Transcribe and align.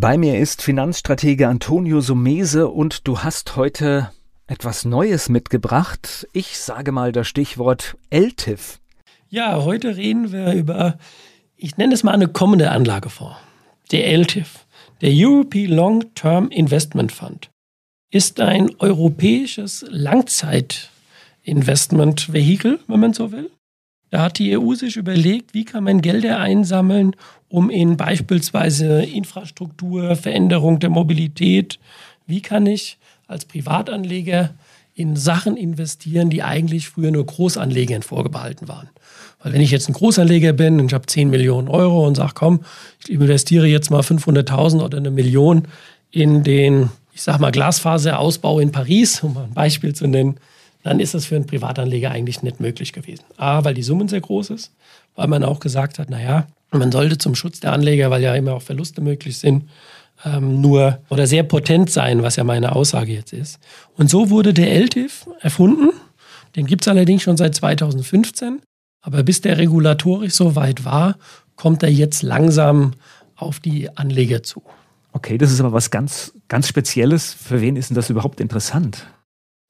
Bei 0.00 0.16
mir 0.16 0.38
ist 0.38 0.62
Finanzstratege 0.62 1.48
Antonio 1.48 2.00
Sumese 2.00 2.68
und 2.68 3.08
du 3.08 3.24
hast 3.24 3.56
heute 3.56 4.12
etwas 4.46 4.84
Neues 4.84 5.28
mitgebracht. 5.28 6.28
Ich 6.32 6.60
sage 6.60 6.92
mal 6.92 7.10
das 7.10 7.26
Stichwort 7.26 7.96
LTIF. 8.08 8.78
Ja, 9.28 9.64
heute 9.64 9.96
reden 9.96 10.30
wir 10.30 10.52
über, 10.52 11.00
ich 11.56 11.78
nenne 11.78 11.94
es 11.94 12.04
mal 12.04 12.12
eine 12.12 12.28
kommende 12.28 12.70
Anlagefonds. 12.70 13.34
Der 13.90 14.06
LTIF, 14.06 14.66
der 15.00 15.10
European 15.12 15.72
Long 15.72 16.14
Term 16.14 16.48
Investment 16.50 17.10
Fund, 17.10 17.50
ist 18.12 18.38
ein 18.38 18.70
europäisches 18.78 19.84
Langzeitinvestmentvehikel, 19.88 22.78
wenn 22.86 23.00
man 23.00 23.14
so 23.14 23.32
will. 23.32 23.50
Da 24.10 24.22
hat 24.22 24.38
die 24.38 24.56
EU 24.56 24.74
sich 24.74 24.96
überlegt, 24.96 25.54
wie 25.54 25.64
kann 25.64 25.84
man 25.84 26.00
Gelder 26.00 26.40
einsammeln, 26.40 27.14
um 27.48 27.70
in 27.70 27.96
beispielsweise 27.96 29.02
Infrastruktur, 29.02 30.16
Veränderung 30.16 30.78
der 30.80 30.90
Mobilität, 30.90 31.78
wie 32.26 32.40
kann 32.40 32.66
ich 32.66 32.98
als 33.26 33.44
Privatanleger 33.44 34.54
in 34.94 35.14
Sachen 35.14 35.56
investieren, 35.56 36.28
die 36.28 36.42
eigentlich 36.42 36.88
früher 36.88 37.10
nur 37.10 37.24
Großanlegern 37.24 38.02
vorgebehalten 38.02 38.66
waren. 38.66 38.88
Weil 39.40 39.52
wenn 39.52 39.60
ich 39.60 39.70
jetzt 39.70 39.88
ein 39.88 39.92
Großanleger 39.92 40.52
bin 40.52 40.80
und 40.80 40.86
ich 40.86 40.94
habe 40.94 41.06
10 41.06 41.30
Millionen 41.30 41.68
Euro 41.68 42.06
und 42.06 42.16
sage, 42.16 42.32
komm, 42.34 42.60
ich 43.04 43.12
investiere 43.12 43.66
jetzt 43.66 43.90
mal 43.90 44.00
500.000 44.00 44.82
oder 44.82 44.98
eine 44.98 45.12
Million 45.12 45.68
in 46.10 46.42
den, 46.42 46.90
ich 47.14 47.22
sage 47.22 47.40
mal, 47.40 47.52
Glasfaserausbau 47.52 48.58
in 48.58 48.72
Paris, 48.72 49.22
um 49.22 49.34
mal 49.34 49.44
ein 49.44 49.54
Beispiel 49.54 49.94
zu 49.94 50.08
nennen, 50.08 50.38
dann 50.82 51.00
ist 51.00 51.14
das 51.14 51.26
für 51.26 51.36
einen 51.36 51.46
Privatanleger 51.46 52.10
eigentlich 52.10 52.42
nicht 52.42 52.60
möglich 52.60 52.92
gewesen. 52.92 53.24
A, 53.36 53.64
weil 53.64 53.74
die 53.74 53.82
Summen 53.82 54.08
sehr 54.08 54.20
groß 54.20 54.50
ist, 54.50 54.72
weil 55.14 55.28
man 55.28 55.44
auch 55.44 55.60
gesagt 55.60 55.98
hat, 55.98 56.10
naja, 56.10 56.46
man 56.70 56.92
sollte 56.92 57.18
zum 57.18 57.34
Schutz 57.34 57.60
der 57.60 57.72
Anleger, 57.72 58.10
weil 58.10 58.22
ja 58.22 58.34
immer 58.34 58.54
auch 58.54 58.62
Verluste 58.62 59.00
möglich 59.00 59.38
sind, 59.38 59.68
ähm, 60.24 60.60
nur 60.60 60.98
oder 61.08 61.26
sehr 61.26 61.42
potent 61.42 61.90
sein, 61.90 62.22
was 62.22 62.36
ja 62.36 62.44
meine 62.44 62.74
Aussage 62.74 63.12
jetzt 63.12 63.32
ist. 63.32 63.58
Und 63.96 64.10
so 64.10 64.30
wurde 64.30 64.52
der 64.52 64.72
LTIF 64.72 65.26
erfunden. 65.40 65.90
Den 66.56 66.66
gibt 66.66 66.82
es 66.82 66.88
allerdings 66.88 67.22
schon 67.22 67.36
seit 67.36 67.54
2015. 67.54 68.60
Aber 69.00 69.22
bis 69.22 69.40
der 69.40 69.58
regulatorisch 69.58 70.34
so 70.34 70.56
weit 70.56 70.84
war, 70.84 71.16
kommt 71.56 71.82
er 71.82 71.90
jetzt 71.90 72.22
langsam 72.22 72.92
auf 73.36 73.60
die 73.60 73.96
Anleger 73.96 74.42
zu. 74.42 74.62
Okay, 75.12 75.38
das 75.38 75.52
ist 75.52 75.60
aber 75.60 75.72
was 75.72 75.90
ganz, 75.90 76.32
ganz 76.48 76.68
Spezielles. 76.68 77.32
Für 77.32 77.60
wen 77.60 77.76
ist 77.76 77.90
denn 77.90 77.94
das 77.94 78.10
überhaupt 78.10 78.40
interessant? 78.40 79.06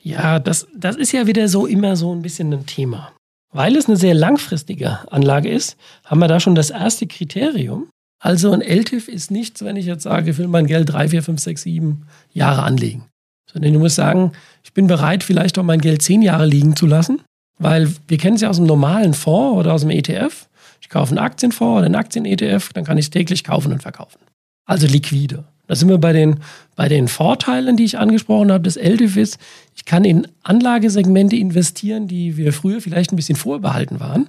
Ja, 0.03 0.39
das, 0.39 0.67
das 0.75 0.97
ist 0.97 1.13
ja 1.13 1.27
wieder 1.27 1.49
so 1.49 1.67
immer 1.67 1.97
so 1.97 2.15
ein 2.15 2.23
bisschen 2.23 2.53
ein 2.53 2.67
Thema. 2.67 3.13
Weil 3.53 3.77
es 3.77 3.87
eine 3.87 3.97
sehr 3.97 4.15
langfristige 4.15 5.11
Anlage 5.11 5.49
ist, 5.49 5.77
haben 6.05 6.21
wir 6.21 6.29
da 6.29 6.39
schon 6.39 6.55
das 6.55 6.71
erste 6.71 7.07
Kriterium. 7.07 7.89
Also 8.21 8.53
ein 8.53 8.61
LTIF 8.61 9.09
ist 9.09 9.31
nichts, 9.31 9.65
wenn 9.65 9.77
ich 9.77 9.87
jetzt 9.87 10.03
sage, 10.03 10.31
ich 10.31 10.39
will 10.39 10.49
mein 10.49 10.67
Geld 10.67 10.93
drei, 10.93 11.09
vier, 11.09 11.23
fünf, 11.23 11.41
sechs, 11.41 11.63
sieben 11.63 12.07
Jahre 12.33 12.63
anlegen. 12.63 13.07
Sondern 13.51 13.73
du 13.73 13.79
musst 13.79 13.97
sagen, 13.97 14.33
ich 14.65 14.73
bin 14.75 14.87
bereit, 14.87 15.23
vielleicht 15.23 15.59
auch 15.59 15.63
mein 15.63 15.81
Geld 15.81 16.03
zehn 16.03 16.21
Jahre 16.21 16.45
liegen 16.45 16.77
zu 16.77 16.87
lassen, 16.87 17.23
weil 17.59 17.93
wir 18.07 18.19
kennen 18.19 18.37
es 18.37 18.43
ja 18.43 18.51
aus 18.51 18.57
dem 18.57 18.67
normalen 18.67 19.15
Fonds 19.15 19.59
oder 19.59 19.73
aus 19.73 19.81
dem 19.83 19.91
ETF. 19.91 20.49
Ich 20.81 20.89
kaufe 20.89 21.11
einen 21.11 21.19
Aktienfonds 21.19 21.79
oder 21.79 21.87
einen 21.87 21.95
Aktien-ETF, 21.95 22.73
dann 22.73 22.85
kann 22.85 22.99
ich 22.99 23.07
es 23.07 23.11
täglich 23.11 23.45
kaufen 23.45 23.73
und 23.73 23.83
verkaufen. 23.83 24.19
Also 24.67 24.87
liquide. 24.87 25.45
Da 25.69 25.77
sind 25.77 25.89
wir 25.89 25.99
bei 25.99 26.13
den, 26.13 26.41
bei 26.75 26.89
den 26.89 27.09
Vorteilen, 27.09 27.77
die 27.77 27.85
ich 27.85 27.99
angesprochen 27.99 28.51
habe, 28.51 28.65
des 28.65 28.77
LTIFs. 28.77 29.39
Ich 29.77 29.85
kann 29.85 30.05
in 30.05 30.27
Anlagesegmente 30.43 31.37
investieren, 31.37 32.09
die 32.09 32.37
wir 32.37 32.53
früher 32.53 32.81
vielleicht 32.81 33.13
ein 33.13 33.17
bisschen 33.17 33.37
vorbehalten 33.37 34.01
waren. 34.01 34.29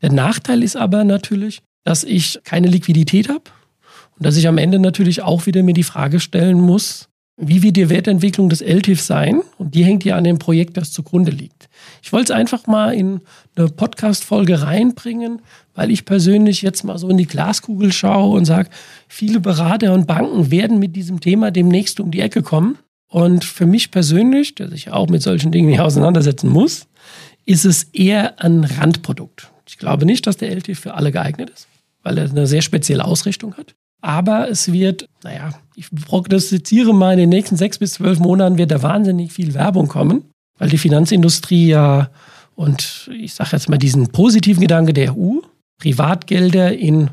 Der 0.00 0.12
Nachteil 0.12 0.62
ist 0.62 0.76
aber 0.76 1.04
natürlich, 1.04 1.60
dass 1.84 2.04
ich 2.04 2.40
keine 2.44 2.68
Liquidität 2.68 3.28
habe 3.28 3.42
und 4.16 4.24
dass 4.24 4.36
ich 4.36 4.46
am 4.46 4.58
Ende 4.58 4.78
natürlich 4.78 5.22
auch 5.22 5.46
wieder 5.46 5.62
mir 5.62 5.74
die 5.74 5.82
Frage 5.82 6.20
stellen 6.20 6.60
muss, 6.60 7.08
wie 7.36 7.62
wird 7.62 7.76
die 7.76 7.90
Wertentwicklung 7.90 8.48
des 8.48 8.62
LTIF 8.62 9.00
sein? 9.00 9.42
Und 9.58 9.74
die 9.74 9.84
hängt 9.84 10.04
ja 10.04 10.16
an 10.16 10.24
dem 10.24 10.38
Projekt, 10.38 10.76
das 10.76 10.92
zugrunde 10.92 11.30
liegt. 11.30 11.68
Ich 12.02 12.12
wollte 12.12 12.32
es 12.32 12.38
einfach 12.38 12.66
mal 12.66 12.94
in 12.94 13.20
eine 13.54 13.68
Podcast-Folge 13.68 14.62
reinbringen, 14.62 15.42
weil 15.74 15.90
ich 15.90 16.06
persönlich 16.06 16.62
jetzt 16.62 16.82
mal 16.84 16.96
so 16.96 17.10
in 17.10 17.18
die 17.18 17.26
Glaskugel 17.26 17.92
schaue 17.92 18.36
und 18.36 18.46
sage, 18.46 18.70
viele 19.06 19.40
Berater 19.40 19.92
und 19.92 20.06
Banken 20.06 20.50
werden 20.50 20.78
mit 20.78 20.96
diesem 20.96 21.20
Thema 21.20 21.50
demnächst 21.50 22.00
um 22.00 22.10
die 22.10 22.20
Ecke 22.20 22.42
kommen. 22.42 22.78
Und 23.08 23.44
für 23.44 23.66
mich 23.66 23.90
persönlich, 23.90 24.54
der 24.54 24.68
sich 24.68 24.90
auch 24.90 25.08
mit 25.08 25.22
solchen 25.22 25.52
Dingen 25.52 25.68
nicht 25.68 25.80
auseinandersetzen 25.80 26.48
muss, 26.48 26.86
ist 27.44 27.64
es 27.66 27.84
eher 27.92 28.40
ein 28.42 28.64
Randprodukt. 28.64 29.50
Ich 29.68 29.78
glaube 29.78 30.06
nicht, 30.06 30.26
dass 30.26 30.38
der 30.38 30.50
LTIF 30.50 30.80
für 30.80 30.94
alle 30.94 31.12
geeignet 31.12 31.50
ist, 31.50 31.68
weil 32.02 32.16
er 32.18 32.30
eine 32.30 32.46
sehr 32.46 32.62
spezielle 32.62 33.04
Ausrichtung 33.04 33.54
hat. 33.56 33.74
Aber 34.00 34.48
es 34.48 34.72
wird, 34.72 35.08
naja, 35.24 35.50
ich 35.74 35.90
prognostiziere 35.90 36.94
mal, 36.94 37.12
in 37.12 37.18
den 37.18 37.28
nächsten 37.28 37.56
sechs 37.56 37.78
bis 37.78 37.94
zwölf 37.94 38.18
Monaten 38.18 38.58
wird 38.58 38.70
da 38.70 38.82
wahnsinnig 38.82 39.32
viel 39.32 39.54
Werbung 39.54 39.88
kommen, 39.88 40.24
weil 40.58 40.68
die 40.68 40.78
Finanzindustrie 40.78 41.68
ja, 41.68 42.10
und 42.54 43.10
ich 43.12 43.34
sage 43.34 43.50
jetzt 43.52 43.68
mal 43.68 43.78
diesen 43.78 44.08
positiven 44.08 44.60
Gedanke 44.60 44.92
der 44.92 45.16
EU, 45.16 45.40
Privatgelder 45.78 46.72
in, 46.72 47.10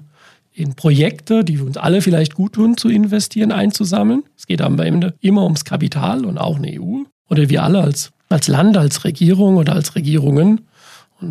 in 0.53 0.75
Projekte, 0.75 1.43
die 1.43 1.59
uns 1.59 1.77
alle 1.77 2.01
vielleicht 2.01 2.35
gut 2.35 2.53
tun, 2.53 2.77
zu 2.77 2.89
investieren, 2.89 3.51
einzusammeln. 3.51 4.23
Es 4.38 4.47
geht 4.47 4.61
am 4.61 4.79
Ende 4.79 5.13
immer 5.19 5.43
ums 5.43 5.66
Kapital 5.66 6.25
und 6.25 6.38
auch 6.38 6.57
eine 6.57 6.79
EU. 6.79 7.03
Oder 7.29 7.49
wir 7.49 7.63
alle 7.63 7.81
als, 7.81 8.11
als 8.29 8.47
Land, 8.47 8.77
als 8.77 9.03
Regierung 9.03 9.57
oder 9.57 9.73
als 9.73 9.95
Regierungen 9.95 10.61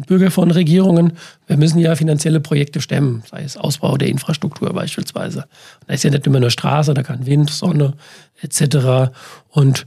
Bürger 0.00 0.30
von 0.30 0.50
Regierungen, 0.50 1.12
wir 1.46 1.56
müssen 1.56 1.78
ja 1.78 1.94
finanzielle 1.94 2.40
Projekte 2.40 2.80
stemmen, 2.80 3.22
sei 3.30 3.42
es 3.42 3.56
Ausbau 3.56 3.96
der 3.96 4.08
Infrastruktur 4.08 4.72
beispielsweise. 4.72 5.44
Da 5.86 5.94
ist 5.94 6.02
ja 6.02 6.10
nicht 6.10 6.26
immer 6.26 6.40
nur 6.40 6.50
Straße, 6.50 6.94
da 6.94 7.02
kann 7.02 7.26
Wind, 7.26 7.50
Sonne 7.50 7.94
etc. 8.40 9.12
Und 9.48 9.86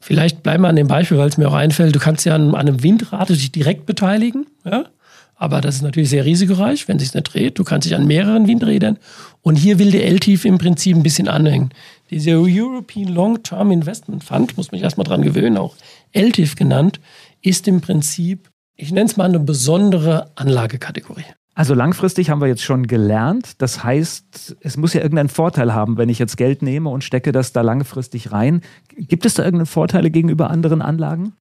vielleicht 0.00 0.42
bleiben 0.42 0.62
wir 0.62 0.68
an 0.68 0.76
dem 0.76 0.86
Beispiel, 0.86 1.18
weil 1.18 1.28
es 1.28 1.38
mir 1.38 1.48
auch 1.48 1.54
einfällt, 1.54 1.94
du 1.94 1.98
kannst 1.98 2.24
ja 2.24 2.34
an, 2.34 2.54
einem 2.54 2.82
Windrad 2.82 3.30
dich 3.30 3.50
direkt 3.50 3.86
beteiligen, 3.86 4.46
ja? 4.64 4.84
aber 5.36 5.60
das 5.60 5.76
ist 5.76 5.82
natürlich 5.82 6.10
sehr 6.10 6.24
risikoreich, 6.24 6.88
wenn 6.88 6.96
es 6.96 7.04
sich 7.04 7.14
nicht 7.14 7.34
dreht. 7.34 7.58
Du 7.58 7.64
kannst 7.64 7.86
dich 7.86 7.94
an 7.94 8.06
mehreren 8.06 8.46
Windrädern 8.46 8.98
und 9.42 9.56
hier 9.56 9.78
will 9.78 9.90
der 9.90 10.06
LTIF 10.06 10.44
im 10.44 10.58
Prinzip 10.58 10.96
ein 10.96 11.02
bisschen 11.02 11.28
anhängen. 11.28 11.70
Dieser 12.10 12.38
European 12.38 13.08
Long-Term 13.08 13.70
Investment 13.70 14.24
Fund, 14.24 14.56
muss 14.56 14.72
mich 14.72 14.82
erstmal 14.82 15.06
dran 15.06 15.22
gewöhnen, 15.22 15.58
auch 15.58 15.76
LTIF 16.12 16.56
genannt, 16.56 17.00
ist 17.42 17.68
im 17.68 17.80
Prinzip 17.80 18.50
ich 18.76 18.92
nenne 18.92 19.06
es 19.06 19.16
mal 19.16 19.24
eine 19.24 19.40
besondere 19.40 20.30
Anlagekategorie. 20.34 21.24
Also 21.54 21.72
langfristig 21.72 22.28
haben 22.28 22.42
wir 22.42 22.48
jetzt 22.48 22.62
schon 22.62 22.86
gelernt. 22.86 23.62
Das 23.62 23.82
heißt, 23.82 24.56
es 24.60 24.76
muss 24.76 24.92
ja 24.92 25.00
irgendeinen 25.00 25.30
Vorteil 25.30 25.72
haben, 25.72 25.96
wenn 25.96 26.10
ich 26.10 26.18
jetzt 26.18 26.36
Geld 26.36 26.60
nehme 26.60 26.90
und 26.90 27.02
stecke 27.02 27.32
das 27.32 27.52
da 27.52 27.62
langfristig 27.62 28.30
rein. 28.30 28.60
Gibt 28.94 29.24
es 29.24 29.34
da 29.34 29.42
irgendeine 29.42 29.66
Vorteile 29.66 30.10
gegenüber 30.10 30.50
anderen 30.50 30.82
Anlagen? 30.82 31.32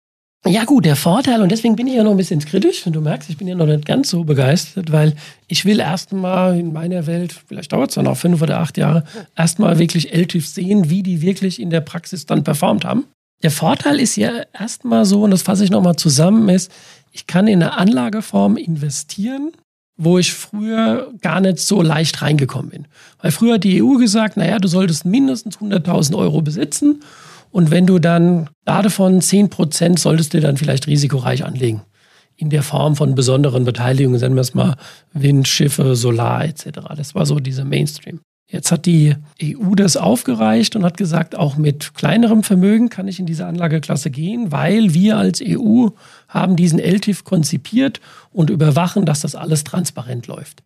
Ja 0.47 0.63
gut, 0.63 0.85
der 0.85 0.96
Vorteil, 0.96 1.41
und 1.41 1.51
deswegen 1.51 1.75
bin 1.75 1.88
ich 1.88 1.96
ja 1.96 2.03
noch 2.03 2.12
ein 2.12 2.18
bisschen 2.18 2.40
kritisch, 2.40 2.85
und 2.85 2.94
du 2.94 3.01
merkst, 3.01 3.31
ich 3.31 3.38
bin 3.38 3.47
ja 3.47 3.56
noch 3.56 3.66
nicht 3.66 3.85
ganz 3.85 4.12
so 4.12 4.23
begeistert, 4.25 4.91
weil 4.91 5.16
ich 5.47 5.66
will 5.66 5.79
erstmal 5.79 6.59
in 6.59 6.72
meiner 6.72 7.07
Welt, 7.07 7.34
vielleicht 7.47 7.73
dauert 7.73 7.90
es 7.90 7.96
dann 7.96 8.06
auch 8.06 8.16
fünf 8.16 8.44
oder 8.44 8.59
acht 8.59 8.78
Jahre, 8.78 9.06
erstmal 9.35 9.79
wirklich 9.79 10.13
LTIF 10.13 10.47
sehen, 10.47 10.91
wie 10.91 11.02
die 11.02 11.23
wirklich 11.23 11.59
in 11.59 11.72
der 11.72 11.81
Praxis 11.81 12.28
dann 12.28 12.44
performt 12.44 12.85
haben. 12.85 13.06
Der 13.41 13.49
Vorteil 13.49 13.99
ist 13.99 14.17
ja 14.17 14.43
erstmal 14.53 15.05
so, 15.05 15.23
und 15.23 15.31
das 15.31 15.41
fasse 15.41 15.64
ich 15.64 15.72
nochmal 15.72 15.96
zusammen, 15.96 16.47
ist, 16.49 16.72
ich 17.16 17.28
kann 17.28 17.47
in 17.47 17.64
eine 17.64 17.78
Anlageform 17.78 18.58
investieren, 18.58 19.53
wo 19.96 20.17
ich 20.20 20.34
früher 20.34 21.14
gar 21.22 21.40
nicht 21.40 21.59
so 21.59 21.82
leicht 21.82 22.22
reingekommen 22.22 22.72
bin. 22.72 22.88
Weil 23.22 23.32
früher 23.32 23.53
hat 23.53 23.64
die 23.64 23.82
EU 23.82 23.97
gesagt, 23.97 24.35
naja, 24.35 24.59
du 24.59 24.67
solltest 24.67 25.06
mindestens 25.06 25.59
100.000 25.59 26.17
Euro 26.17 26.41
besitzen 26.41 27.00
und 27.52 27.72
wenn 27.72 27.85
du 27.85 28.00
dann 28.00 28.50
davon 28.66 29.22
10 29.22 29.50
Prozent 29.50 29.97
solltest 29.97 30.34
du 30.34 30.41
dann 30.41 30.58
vielleicht 30.58 30.88
risikoreich 30.88 31.46
anlegen. 31.46 31.84
In 32.35 32.50
der 32.50 32.64
Form 32.64 32.97
von 32.97 33.16
besonderen 33.16 33.64
Beteiligungen, 33.64 34.20
nennen 34.20 34.35
wir 34.35 34.41
es 34.41 34.53
mal 34.53 34.76
Wind, 35.14 35.47
Schiffe, 35.47 35.96
Solar 35.96 36.44
etc. 36.44 36.66
Das 36.97 37.16
war 37.16 37.26
so 37.26 37.40
diese 37.40 37.64
Mainstream. 37.64 38.20
Jetzt 38.47 38.72
hat 38.72 38.86
die 38.86 39.16
EU 39.42 39.74
das 39.76 39.97
aufgereicht 39.97 40.76
und 40.76 40.86
hat 40.86 40.97
gesagt, 40.97 41.36
auch 41.36 41.58
mit 41.58 41.96
kleinerem 41.96 42.44
Vermögen 42.44 42.90
kann 42.90 43.08
ich 43.08 43.20
in 43.20 43.26
diese 43.26 43.47
Anlageklasse 43.47 44.12
gehen, 44.12 44.52
weil 44.52 44.94
wir 44.94 45.18
als 45.18 45.42
EU 45.44 45.88
haben 46.28 46.56
diesen 46.56 46.80
LTIF 46.80 47.24
konzipiert 47.24 48.02
und 48.32 48.52
überwachen, 48.52 49.06
dass 49.06 49.22
das 49.22 49.34
alles 49.34 49.64
transparent 49.64 50.28
läuft. 50.28 50.62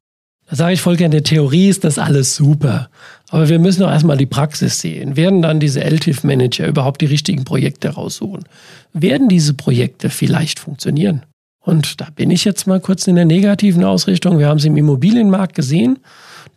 Da 0.50 0.56
sage 0.56 0.74
ich 0.74 0.81
Volker, 0.81 1.06
in 1.06 1.12
der 1.12 1.24
Theorie 1.24 1.70
ist 1.70 1.84
das 1.84 2.00
alles 2.00 2.36
super. 2.36 2.90
Aber 3.30 3.48
wir 3.50 3.60
müssen 3.60 3.82
doch 3.82 3.92
erstmal 3.92 4.18
die 4.18 4.25
Praxis 4.25 4.82
sehen. 4.82 5.16
Werden 5.16 5.44
dann 5.44 5.60
diese 5.60 5.82
LTIF-Manager 5.82 6.68
überhaupt 6.68 7.02
die 7.02 7.06
richtigen 7.06 7.46
Projekte 7.46 7.90
raussuchen? 7.90 8.44
Werden 8.92 9.30
diese 9.30 9.54
Projekte 9.54 10.10
vielleicht 10.10 10.60
funktionieren? 10.60 11.24
Und 11.60 12.02
da 12.02 12.08
bin 12.16 12.32
ich 12.32 12.46
jetzt 12.46 12.66
mal 12.66 12.80
kurz 12.80 13.06
in 13.06 13.16
der 13.16 13.25
negativen 13.25 13.84
Ausrichtung. 13.84 14.40
Wir 14.40 14.48
haben 14.48 14.58
es 14.58 14.66
im 14.66 14.75
Immobilienmarkt 14.75 15.54
gesehen. 15.54 16.00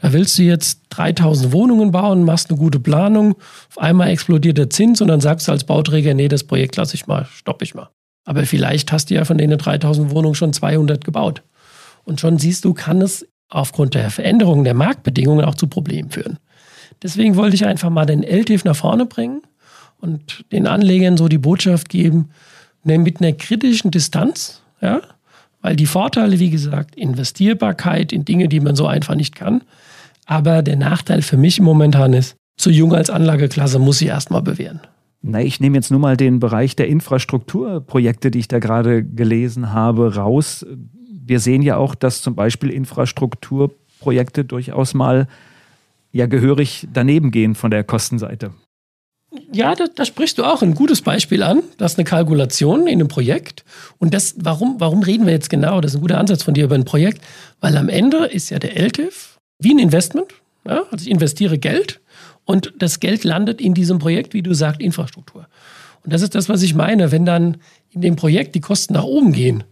Da 0.00 0.12
willst 0.12 0.38
du 0.38 0.42
jetzt 0.42 0.80
3000 0.90 1.52
Wohnungen 1.52 1.92
bauen, 1.92 2.24
machst 2.24 2.50
eine 2.50 2.58
gute 2.58 2.80
Planung. 2.80 3.36
Auf 3.68 3.78
einmal 3.78 4.08
explodiert 4.08 4.58
der 4.58 4.70
Zins 4.70 5.00
und 5.00 5.08
dann 5.08 5.20
sagst 5.20 5.48
du 5.48 5.52
als 5.52 5.64
Bauträger, 5.64 6.14
nee, 6.14 6.28
das 6.28 6.44
Projekt 6.44 6.76
lasse 6.76 6.94
ich 6.94 7.06
mal, 7.06 7.26
stoppe 7.26 7.64
ich 7.64 7.74
mal. 7.74 7.90
Aber 8.24 8.44
vielleicht 8.46 8.92
hast 8.92 9.10
du 9.10 9.14
ja 9.14 9.24
von 9.24 9.38
denen 9.38 9.58
3000 9.58 10.10
Wohnungen 10.10 10.34
schon 10.34 10.52
200 10.52 11.04
gebaut. 11.04 11.42
Und 12.04 12.20
schon 12.20 12.38
siehst 12.38 12.64
du, 12.64 12.74
kann 12.74 13.00
es 13.00 13.26
aufgrund 13.48 13.94
der 13.94 14.10
Veränderungen 14.10 14.64
der 14.64 14.74
Marktbedingungen 14.74 15.44
auch 15.44 15.54
zu 15.54 15.66
Problemen 15.66 16.10
führen. 16.10 16.38
Deswegen 17.02 17.36
wollte 17.36 17.54
ich 17.54 17.66
einfach 17.66 17.90
mal 17.90 18.06
den 18.06 18.22
LTIF 18.22 18.64
nach 18.64 18.76
vorne 18.76 19.06
bringen 19.06 19.42
und 20.00 20.44
den 20.52 20.66
Anlegern 20.66 21.16
so 21.16 21.28
die 21.28 21.38
Botschaft 21.38 21.88
geben, 21.88 22.30
ne, 22.84 22.98
mit 22.98 23.20
einer 23.20 23.32
kritischen 23.32 23.90
Distanz, 23.90 24.62
ja, 24.80 25.00
weil 25.62 25.76
die 25.76 25.86
Vorteile, 25.86 26.38
wie 26.38 26.50
gesagt, 26.50 26.94
Investierbarkeit 26.96 28.12
in 28.12 28.24
Dinge, 28.24 28.48
die 28.48 28.60
man 28.60 28.76
so 28.76 28.86
einfach 28.86 29.14
nicht 29.14 29.34
kann. 29.34 29.62
Aber 30.26 30.62
der 30.62 30.76
Nachteil 30.76 31.22
für 31.22 31.36
mich 31.36 31.60
momentan 31.60 32.12
ist, 32.12 32.36
zu 32.56 32.70
jung 32.70 32.94
als 32.94 33.10
Anlageklasse 33.10 33.78
muss 33.78 34.02
ich 34.02 34.08
erstmal 34.08 34.42
bewähren. 34.42 34.80
Na, 35.22 35.40
ich 35.40 35.60
nehme 35.60 35.76
jetzt 35.76 35.90
nur 35.90 36.00
mal 36.00 36.16
den 36.16 36.40
Bereich 36.40 36.76
der 36.76 36.88
Infrastrukturprojekte, 36.88 38.30
die 38.30 38.40
ich 38.40 38.48
da 38.48 38.58
gerade 38.58 39.04
gelesen 39.04 39.72
habe, 39.72 40.16
raus 40.16 40.66
wir 41.24 41.40
sehen 41.40 41.62
ja 41.62 41.76
auch, 41.76 41.94
dass 41.94 42.22
zum 42.22 42.34
Beispiel 42.34 42.70
Infrastrukturprojekte 42.70 44.44
durchaus 44.44 44.94
mal 44.94 45.28
ja 46.10 46.26
gehörig 46.26 46.88
daneben 46.92 47.30
gehen 47.30 47.54
von 47.54 47.70
der 47.70 47.84
Kostenseite. 47.84 48.52
Ja, 49.52 49.74
da, 49.74 49.86
da, 49.94 50.04
sprichst 50.04 50.38
du 50.38 50.44
auch 50.44 50.62
ein 50.62 50.74
gutes 50.74 51.00
Beispiel 51.00 51.42
an. 51.42 51.62
Das 51.78 51.92
ist 51.92 51.98
eine 51.98 52.04
Kalkulation 52.04 52.86
in 52.86 53.00
einem 53.00 53.08
Projekt. 53.08 53.64
Und 53.98 54.12
das, 54.12 54.34
warum, 54.38 54.76
warum 54.78 55.02
reden 55.02 55.26
wir 55.26 55.32
jetzt 55.32 55.48
genau? 55.48 55.80
Das 55.80 55.92
ist 55.92 55.98
ein 55.98 56.02
guter 56.02 56.18
Ansatz 56.18 56.42
von 56.42 56.54
dir 56.54 56.64
über 56.64 56.74
ein 56.74 56.84
Projekt, 56.84 57.22
weil 57.60 57.76
am 57.76 57.88
Ende 57.88 58.26
ist 58.26 58.50
ja 58.50 58.58
der 58.58 58.76
LTIF 58.76 59.38
wie 59.58 59.72
ein 59.72 59.78
Investment. 59.78 60.28
Ja? 60.66 60.82
Also 60.90 61.04
ich 61.04 61.10
investiere 61.10 61.58
Geld 61.58 62.00
und 62.44 62.74
das 62.78 63.00
Geld 63.00 63.24
landet 63.24 63.60
in 63.60 63.74
diesem 63.74 63.98
Projekt, 63.98 64.34
wie 64.34 64.42
du 64.42 64.54
sagst, 64.54 64.80
Infrastruktur. 64.80 65.46
Und 66.04 66.12
das 66.12 66.22
ist 66.22 66.34
das, 66.34 66.48
was 66.48 66.62
ich 66.62 66.74
meine. 66.74 67.12
Wenn 67.12 67.24
dann 67.24 67.58
in 67.90 68.00
dem 68.00 68.16
Projekt 68.16 68.54
die 68.54 68.60
Kosten 68.60 68.94
nach 68.94 69.04
oben 69.04 69.32
gehen, 69.32 69.64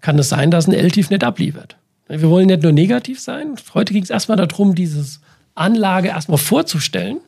kann 0.00 0.18
es 0.18 0.28
sein, 0.28 0.50
dass 0.50 0.66
ein 0.66 0.74
LTIF 0.74 1.10
nicht 1.10 1.24
abliefert. 1.24 1.76
Wir 2.08 2.28
wollen 2.28 2.46
nicht 2.46 2.62
nur 2.62 2.72
negativ 2.72 3.20
sein. 3.20 3.56
Heute 3.74 3.92
ging 3.92 4.02
es 4.02 4.10
erstmal 4.10 4.36
darum, 4.36 4.74
dieses 4.74 5.20
Anlage 5.54 6.08
erstmal 6.08 6.38
vorzustellen. 6.38 7.20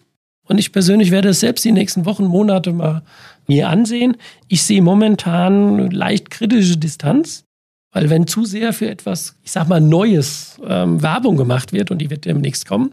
Und 0.47 0.59
ich 0.59 0.73
persönlich 0.73 1.11
werde 1.11 1.31
es 1.31 1.41
selbst 1.41 1.65
die 1.65 1.73
nächsten 1.73 2.05
Wochen, 2.05 2.25
Monate 2.25 2.73
mal 2.73 3.03
mir 3.47 3.69
ansehen. 3.69 4.17
Ich 4.49 4.63
sehe 4.63 4.83
momentan 4.83 5.91
leicht 5.91 6.31
kritische 6.31 6.77
Distanz, 6.77 7.45
weil 7.93 8.11
wenn 8.11 8.27
zu 8.27 8.45
sehr 8.45 8.73
für 8.73 8.89
etwas, 8.89 9.37
ich 9.43 9.53
sag 9.53 9.69
mal, 9.69 9.81
Neues 9.81 10.59
ähm, 10.67 11.03
Werbung 11.03 11.37
gemacht 11.37 11.73
wird 11.73 11.91
und 11.91 11.99
die 11.99 12.11
wird 12.11 12.25
demnächst 12.25 12.67
kommen, 12.67 12.93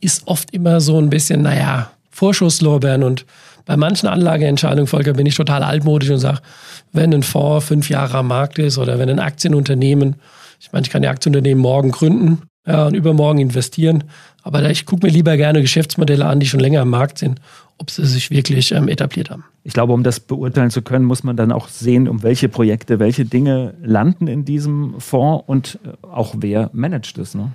ist 0.00 0.26
oft 0.26 0.52
immer 0.52 0.80
so 0.80 1.00
ein 1.00 1.10
bisschen, 1.10 1.42
naja, 1.42 1.90
Vorschusslorbeeren 2.10 3.02
und 3.02 3.26
bei 3.66 3.76
manchen 3.76 4.06
Anlageentscheidungen, 4.06 4.86
Volker, 4.86 5.14
bin 5.14 5.26
ich 5.26 5.34
total 5.34 5.62
altmodisch 5.62 6.10
und 6.10 6.18
sage, 6.18 6.40
wenn 6.92 7.12
ein 7.12 7.22
Fonds 7.22 7.66
fünf 7.66 7.90
Jahre 7.90 8.18
am 8.18 8.28
Markt 8.28 8.58
ist 8.58 8.78
oder 8.78 8.98
wenn 8.98 9.10
ein 9.10 9.18
Aktienunternehmen, 9.18 10.16
ich 10.60 10.72
meine, 10.72 10.84
ich 10.84 10.90
kann 10.90 11.02
die 11.02 11.08
Aktienunternehmen 11.08 11.62
morgen 11.62 11.90
gründen 11.90 12.42
ja, 12.66 12.86
und 12.86 12.94
übermorgen 12.94 13.38
investieren, 13.38 14.04
aber 14.42 14.68
ich 14.70 14.86
gucke 14.86 15.06
mir 15.06 15.12
lieber 15.12 15.36
gerne 15.36 15.60
Geschäftsmodelle 15.60 16.24
an, 16.24 16.40
die 16.40 16.46
schon 16.46 16.60
länger 16.60 16.80
am 16.80 16.90
Markt 16.90 17.18
sind, 17.18 17.40
ob 17.78 17.90
sie 17.90 18.04
sich 18.06 18.30
wirklich 18.30 18.72
ähm, 18.72 18.88
etabliert 18.88 19.30
haben. 19.30 19.44
Ich 19.64 19.72
glaube, 19.72 19.92
um 19.92 20.02
das 20.02 20.20
beurteilen 20.20 20.70
zu 20.70 20.82
können, 20.82 21.04
muss 21.04 21.24
man 21.24 21.36
dann 21.36 21.52
auch 21.52 21.68
sehen, 21.68 22.08
um 22.08 22.22
welche 22.22 22.48
Projekte, 22.48 22.98
welche 22.98 23.24
Dinge 23.24 23.74
landen 23.82 24.26
in 24.26 24.44
diesem 24.44 25.00
Fonds 25.00 25.44
und 25.46 25.78
äh, 25.84 26.06
auch 26.06 26.34
wer 26.38 26.70
managt 26.72 27.18
es. 27.18 27.34
Ne? 27.34 27.52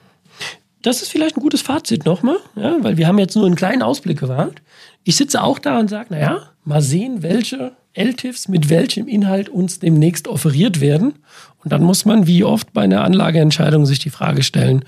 Das 0.82 1.02
ist 1.02 1.10
vielleicht 1.10 1.38
ein 1.38 1.42
gutes 1.42 1.62
Fazit 1.62 2.06
nochmal, 2.06 2.38
ja, 2.56 2.78
weil 2.82 2.98
wir 2.98 3.08
haben 3.08 3.20
jetzt 3.20 3.36
nur 3.36 3.46
einen 3.46 3.56
kleinen 3.56 3.84
Ausblick 3.84 4.20
gewagt. 4.20 4.62
Ich 5.04 5.16
sitze 5.16 5.44
auch 5.44 5.60
da 5.60 5.80
und 5.80 5.90
sage, 5.90 6.08
naja, 6.12 6.42
mal 6.64 6.82
sehen, 6.82 7.22
welche 7.24 7.74
LTIFs 7.94 8.48
mit 8.48 8.70
welchem 8.70 9.08
Inhalt 9.08 9.50
uns 9.50 9.80
demnächst 9.80 10.28
offeriert 10.28 10.80
werden. 10.82 11.14
Und 11.64 11.72
dann 11.72 11.84
muss 11.84 12.06
man, 12.06 12.26
wie 12.26 12.44
oft 12.44 12.74
bei 12.74 12.82
einer 12.82 13.04
Anlageentscheidung, 13.04 13.86
sich 13.86 14.00
die 14.00 14.10
Frage 14.10 14.44
stellen, 14.44 14.86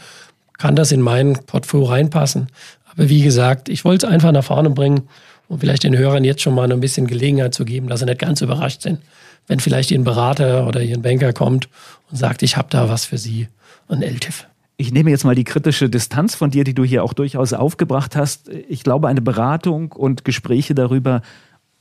kann 0.58 0.76
das 0.76 0.92
in 0.92 1.02
mein 1.02 1.34
Portfolio 1.46 1.88
reinpassen? 1.88 2.48
Aber 2.92 3.10
wie 3.10 3.22
gesagt, 3.22 3.70
ich 3.70 3.86
wollte 3.86 4.08
es 4.08 4.12
einfach 4.12 4.32
nach 4.32 4.44
vorne 4.44 4.70
bringen 4.70 5.10
und 5.48 5.60
vielleicht 5.60 5.84
den 5.84 5.98
Hörern 5.98 6.24
jetzt 6.24 6.42
schon 6.42 6.56
mal 6.56 6.72
ein 6.72 6.80
bisschen 6.80 7.08
Gelegenheit 7.08 7.54
zu 7.54 7.66
geben, 7.66 7.88
dass 7.88 8.00
sie 8.00 8.06
nicht 8.06 8.20
ganz 8.20 8.42
überrascht 8.42 8.82
sind, 8.82 9.00
wenn 9.48 9.60
vielleicht 9.60 9.92
Ihr 9.92 10.04
Berater 10.04 10.68
oder 10.68 10.82
Ihr 10.82 11.00
Banker 11.00 11.34
kommt 11.34 11.68
und 12.10 12.18
sagt, 12.18 12.44
ich 12.44 12.56
habe 12.56 12.70
da 12.72 12.88
was 12.90 13.06
für 13.06 13.18
Sie, 13.18 13.48
ein 13.90 14.02
LTIF. 14.02 14.48
Ich 14.78 14.92
nehme 14.92 15.12
jetzt 15.12 15.24
mal 15.24 15.36
die 15.36 15.44
kritische 15.44 15.90
Distanz 15.90 16.36
von 16.36 16.50
dir, 16.50 16.64
die 16.64 16.74
du 16.74 16.84
hier 16.84 17.04
auch 17.04 17.14
durchaus 17.14 17.54
aufgebracht 17.54 18.16
hast. 18.16 18.50
Ich 18.68 18.84
glaube, 18.84 19.08
eine 19.08 19.22
Beratung 19.22 19.92
und 19.92 20.26
Gespräche 20.26 20.74
darüber 20.74 21.22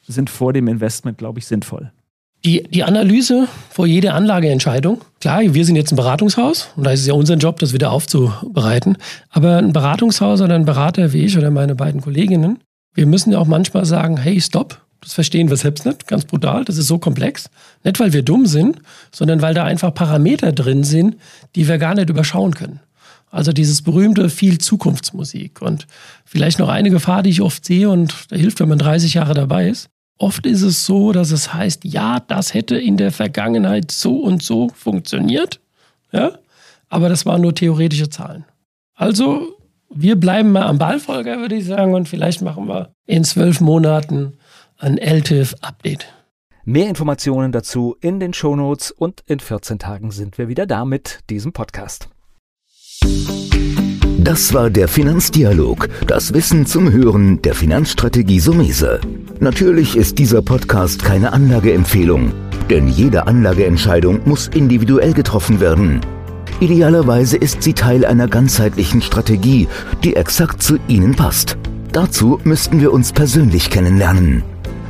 sind 0.07 0.31
vor 0.31 0.53
dem 0.53 0.69
Investment, 0.69 1.19
glaube 1.19 1.39
ich, 1.39 1.47
sinnvoll. 1.47 1.91
Die, 2.45 2.65
die 2.65 2.83
Analyse 2.83 3.47
vor 3.71 3.87
jeder 3.87 4.15
Anlageentscheidung, 4.15 5.01
klar, 5.21 5.41
wir 5.43 5.65
sind 5.65 5.77
jetzt 5.77 5.93
ein 5.93 5.97
Beratungshaus 5.97 6.71
und 6.77 6.85
da 6.85 6.91
ist 6.91 7.01
es 7.01 7.07
ja 7.07 7.15
unser 7.15 7.37
Job, 7.37 7.61
das 7.61 7.73
wieder 7.73 7.93
aufzubereiten. 7.93 8.99
Aber 9.31 9.59
ein 9.59 9.73
Beratungshaus 9.73 10.41
oder 10.41 10.57
ein 10.57 10.65
Berater 10.65 11.13
wie 11.13 11.25
ich 11.25 11.39
oder 11.39 11.53
meine 11.53 11.77
beiden 11.77 12.01
Kolleginnen, 12.01 12.59
wir 12.95 13.07
müssen 13.07 13.33
ja 13.33 13.39
auch 13.39 13.47
manchmal 13.47 13.85
sagen, 13.85 14.17
hey, 14.17 14.41
stopp, 14.41 14.83
das 15.03 15.15
verstehen 15.15 15.51
wir 15.51 15.57
selbst 15.57 15.85
nicht, 15.85 16.07
ganz 16.07 16.25
brutal, 16.25 16.65
das 16.65 16.79
ist 16.79 16.87
so 16.87 16.99
komplex. 16.99 17.51
Nicht, 17.85 17.99
weil 18.01 18.13
wir 18.13 18.23
dumm 18.23 18.47
sind, 18.47 18.79
sondern 19.11 19.43
weil 19.43 19.53
da 19.53 19.65
einfach 19.65 19.93
Parameter 19.93 20.53
drin 20.53 20.85
sind, 20.85 21.17
die 21.57 21.69
wir 21.69 21.79
gar 21.79 21.95
nicht 21.95 22.09
überschauen 22.09 22.55
können. 22.55 22.81
Also 23.31 23.53
dieses 23.53 23.83
berühmte 23.83 24.29
viel 24.29 24.59
Zukunftsmusik. 24.59 25.61
Und 25.61 25.87
vielleicht 26.25 26.59
noch 26.59 26.69
eine 26.69 26.91
Gefahr, 26.91 27.23
die 27.23 27.31
ich 27.31 27.41
oft 27.41 27.65
sehe 27.65 27.89
und 27.91 28.15
da 28.29 28.37
hilft, 28.37 28.61
wenn 28.61 28.69
man 28.69 28.79
30 28.79 29.15
Jahre 29.15 29.35
dabei 29.35 29.69
ist. 29.69 29.89
Oft 30.19 30.47
ist 30.47 30.63
es 30.63 30.87
so, 30.87 31.11
dass 31.13 31.33
es 31.33 31.53
heißt, 31.53 31.85
ja, 31.85 32.21
das 32.21 32.55
hätte 32.55 32.77
in 32.77 32.97
der 32.97 33.11
Vergangenheit 33.11 33.91
so 33.91 34.19
und 34.19 34.43
so 34.43 34.69
funktioniert. 34.75 35.61
Ja, 36.13 36.33
aber 36.89 37.09
das 37.09 37.27
waren 37.27 37.41
nur 37.41 37.55
theoretische 37.55 38.11
Zahlen. 38.11 38.45
Also, 38.95 39.57
wir 39.93 40.17
bleiben 40.17 40.53
mal 40.53 40.67
am 40.67 40.79
Ballfolger, 40.79 41.39
würde 41.39 41.57
ich 41.57 41.65
sagen, 41.65 41.95
und 41.95 42.09
vielleicht 42.09 42.43
machen 42.43 42.69
wir 42.69 42.93
in 43.07 43.25
zwölf 43.25 43.61
Monaten 43.61 44.35
ein 44.83 44.99
LTIF-Update. 44.99 46.07
Mehr 46.65 46.89
Informationen 46.89 47.53
dazu 47.53 47.97
in 48.01 48.19
den 48.19 48.35
Shownotes 48.35 48.91
und 48.91 49.23
in 49.27 49.39
14 49.39 49.79
Tagen 49.79 50.11
sind 50.11 50.39
wir 50.39 50.49
wieder 50.49 50.67
da 50.67 50.85
mit 50.85 51.21
diesem 51.31 51.53
Podcast. 51.53 52.09
Das 54.19 54.55
war 54.55 54.71
der 54.71 54.89
Finanzdialog, 54.89 55.89
das 56.07 56.35
Wissen 56.35 56.67
zum 56.67 56.91
Hören 56.91 57.43
der 57.43 57.55
Finanzstrategie 57.55 58.41
Sumese. 58.41 59.01
Natürlich 59.39 59.97
ist 59.97 60.19
dieser 60.19 60.43
Podcast 60.43 61.05
keine 61.05 61.33
Anlageempfehlung, 61.33 62.33
denn 62.69 62.89
jede 62.89 63.27
Anlageentscheidung 63.29 64.21
muss 64.25 64.49
individuell 64.49 65.13
getroffen 65.13 65.61
werden. 65.61 66.01
Idealerweise 66.59 67.37
ist 67.37 67.63
sie 67.63 67.75
Teil 67.75 68.05
einer 68.05 68.27
ganzheitlichen 68.27 69.03
Strategie, 69.03 69.69
die 70.03 70.17
exakt 70.17 70.63
zu 70.63 70.79
Ihnen 70.89 71.15
passt. 71.15 71.57
Dazu 71.93 72.41
müssten 72.45 72.81
wir 72.81 72.93
uns 72.93 73.13
persönlich 73.13 73.71
kennenlernen. 73.71 74.43